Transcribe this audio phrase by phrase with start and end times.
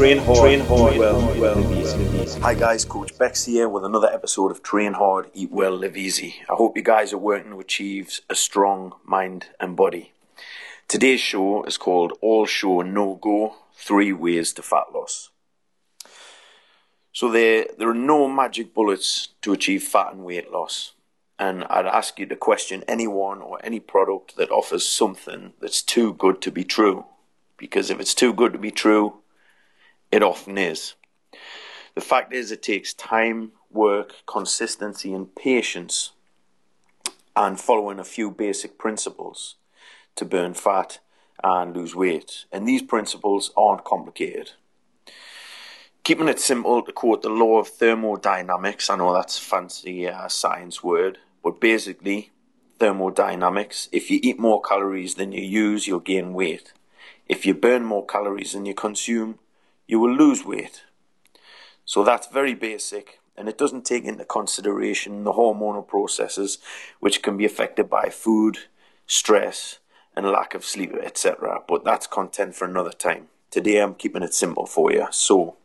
[0.00, 2.40] train hard, train hard, well, well, live easy.
[2.40, 6.36] Hi guys, Coach Bex here with another episode of Train Hard, Eat Well, Live Easy.
[6.48, 10.14] I hope you guys are working to achieve a strong mind and body.
[10.88, 15.28] Today's show is called All Show No Go Three Ways to Fat Loss.
[17.12, 20.94] So there, there are no magic bullets to achieve fat and weight loss.
[21.38, 26.14] And I'd ask you to question anyone or any product that offers something that's too
[26.14, 27.04] good to be true.
[27.58, 29.19] Because if it's too good to be true,
[30.10, 30.94] it often is.
[31.94, 36.12] The fact is, it takes time, work, consistency, and patience,
[37.36, 39.56] and following a few basic principles
[40.16, 40.98] to burn fat
[41.42, 42.44] and lose weight.
[42.52, 44.52] And these principles aren't complicated.
[46.02, 50.28] Keeping it simple, to quote the law of thermodynamics, I know that's a fancy uh,
[50.28, 52.30] science word, but basically,
[52.78, 56.72] thermodynamics, if you eat more calories than you use, you'll gain weight.
[57.28, 59.38] If you burn more calories than you consume,
[59.90, 60.84] you will lose weight.
[61.84, 66.58] So that's very basic and it doesn't take into consideration the hormonal processes
[67.00, 68.58] which can be affected by food,
[69.06, 69.80] stress,
[70.14, 71.62] and lack of sleep, etc.
[71.66, 73.28] But that's content for another time.
[73.50, 75.08] Today I'm keeping it simple for you.
[75.10, 75.56] So,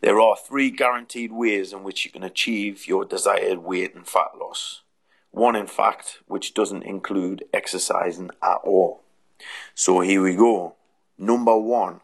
[0.00, 4.32] there are three guaranteed ways in which you can achieve your desired weight and fat
[4.40, 4.82] loss.
[5.30, 9.02] One, in fact, which doesn't include exercising at all.
[9.74, 10.74] So, here we go.
[11.16, 12.00] Number one,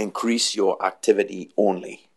[0.00, 2.08] increase your activity only.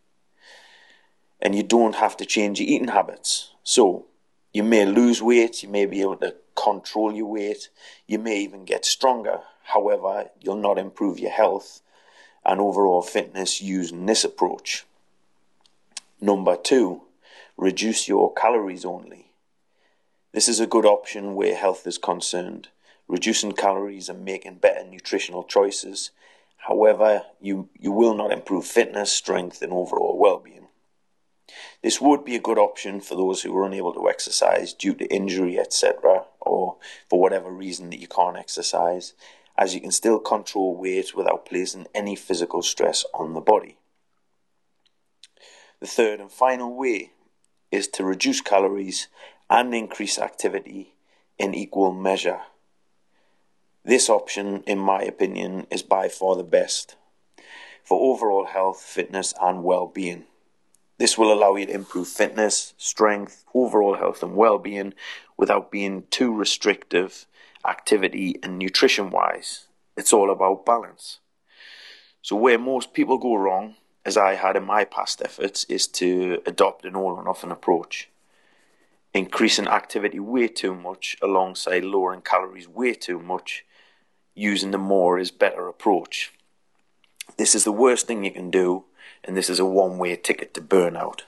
[1.42, 3.52] And you don't have to change your eating habits.
[3.64, 4.06] So
[4.54, 7.70] you may lose weight, you may be able to control your weight,
[8.08, 9.40] you may even get stronger.
[9.64, 11.82] However, you'll not improve your health
[12.46, 14.86] and overall fitness using this approach.
[16.22, 17.02] Number two,
[17.58, 19.32] reduce your calories only.
[20.32, 22.70] This is a good option where health is concerned.
[23.08, 26.12] Reducing calories and making better nutritional choices
[26.68, 30.68] However, you, you will not improve fitness, strength, and overall well being.
[31.82, 35.14] This would be a good option for those who are unable to exercise due to
[35.14, 36.78] injury, etc., or
[37.10, 39.14] for whatever reason that you can't exercise,
[39.58, 43.78] as you can still control weight without placing any physical stress on the body.
[45.82, 47.12] The third and final way
[47.72, 49.10] is to reduce calories
[49.50, 50.94] and increase activity
[51.38, 52.40] in equal measure.
[53.86, 56.96] This option, in my opinion, is by far the best
[57.84, 60.24] for overall health, fitness, and well being.
[61.00, 64.94] This will allow you to improve fitness, strength, overall health, and well being
[65.36, 67.26] without being too restrictive,
[67.68, 69.68] activity and nutrition wise.
[69.98, 71.20] It's all about balance.
[72.22, 76.42] So, where most people go wrong, as I had in my past efforts, is to
[76.46, 78.08] adopt an all or nothing approach.
[79.14, 83.66] Increasing activity way too much alongside lowering calories way too much
[84.36, 86.32] using the more is better approach.
[87.38, 88.86] This is the worst thing you can do,
[89.24, 91.22] and this is a one way ticket to burnout.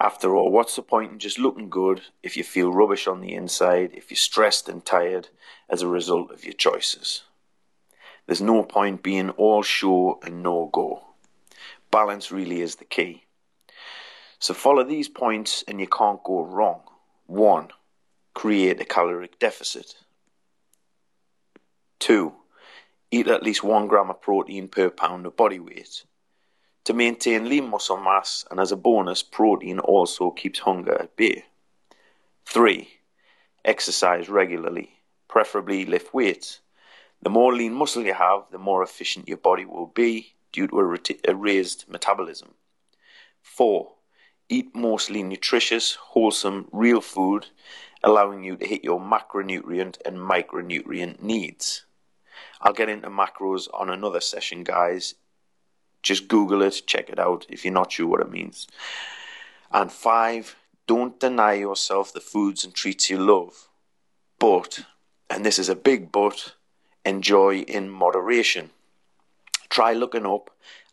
[0.00, 3.34] After all, what's the point in just looking good if you feel rubbish on the
[3.34, 5.28] inside, if you're stressed and tired
[5.68, 7.22] as a result of your choices?
[8.26, 11.04] There's no point being all show and no go.
[11.90, 13.24] Balance really is the key.
[14.38, 16.80] So follow these points and you can't go wrong.
[17.26, 17.68] 1.
[18.32, 19.96] Create a caloric deficit.
[22.00, 22.32] 2.
[23.10, 26.04] Eat at least 1 gram of protein per pound of body weight.
[26.84, 31.44] To maintain lean muscle mass, and as a bonus, protein also keeps hunger at bay.
[32.46, 32.88] 3.
[33.64, 34.90] Exercise regularly,
[35.28, 36.60] preferably lift weights.
[37.22, 40.80] The more lean muscle you have, the more efficient your body will be due to
[40.80, 42.54] a, a raised metabolism.
[43.42, 43.92] 4.
[44.48, 47.46] Eat mostly nutritious, wholesome, real food,
[48.02, 51.84] allowing you to hit your macronutrient and micronutrient needs.
[52.60, 55.14] I'll get into macros on another session, guys.
[56.02, 58.66] Just Google it, check it out if you're not sure what it means.
[59.72, 63.68] And five, don't deny yourself the foods and treats you love.
[64.38, 64.80] But,
[65.28, 66.54] and this is a big but,
[67.04, 68.70] enjoy in moderation.
[69.68, 70.50] Try looking up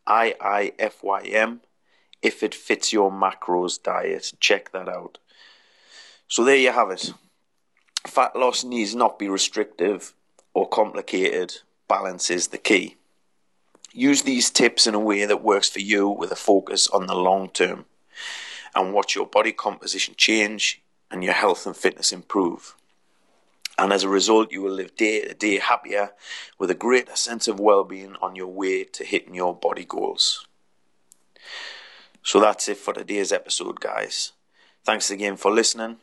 [0.08, 1.60] IIFYM
[2.22, 4.34] if it fits your macros diet.
[4.40, 5.18] Check that out.
[6.28, 7.13] So there you have it.
[8.06, 10.13] Fat loss needs not be restrictive
[10.54, 11.58] or complicated,
[11.88, 12.98] balance is the key.
[13.94, 17.16] Use these tips in a way that works for you with a focus on the
[17.16, 17.86] long term
[18.76, 22.76] and watch your body composition change and your health and fitness improve.
[23.78, 26.12] And as a result, you will live day to day happier
[26.58, 30.48] with a greater sense of well being on your way to hitting your body goals.
[32.24, 34.34] So that's it for today's episode, guys.
[34.84, 35.98] Thanks again for listening.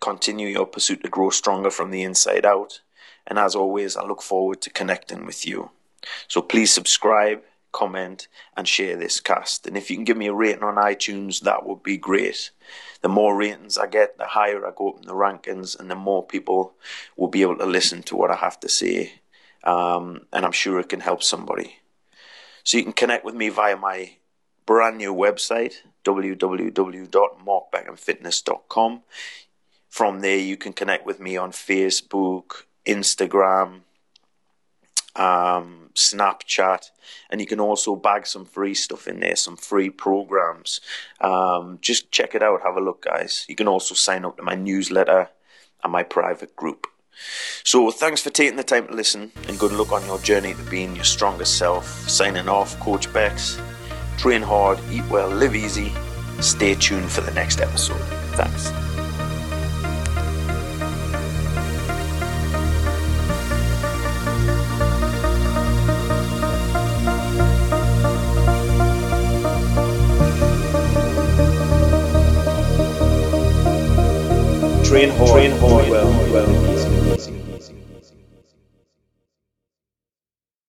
[0.00, 2.80] Continue your pursuit to grow stronger from the inside out
[3.26, 5.70] and as always, I look forward to connecting with you.
[6.28, 7.42] So please subscribe,
[7.72, 9.66] comment, and share this cast.
[9.66, 12.50] And if you can give me a rating on iTunes, that would be great.
[13.02, 15.94] The more ratings I get, the higher I go up in the rankings, and the
[15.94, 16.74] more people
[17.16, 19.14] will be able to listen to what I have to say.
[19.64, 21.78] Um, and I'm sure it can help somebody.
[22.62, 24.12] So you can connect with me via my
[24.66, 25.74] brand new website,
[26.04, 29.02] www.markbeckhamfitness.com.
[29.88, 33.80] From there, you can connect with me on Facebook, Instagram,
[35.16, 36.90] um, Snapchat,
[37.30, 40.80] and you can also bag some free stuff in there, some free programs.
[41.20, 43.44] Um, just check it out, have a look, guys.
[43.48, 45.28] You can also sign up to my newsletter
[45.82, 46.86] and my private group.
[47.62, 50.62] So, thanks for taking the time to listen, and good luck on your journey to
[50.64, 51.86] being your strongest self.
[52.08, 53.60] Signing off, Coach Bex.
[54.18, 55.92] Train hard, eat well, live easy.
[56.40, 58.00] Stay tuned for the next episode.
[58.34, 58.93] Thanks.
[74.94, 76.73] Train hard, train hard, well, well.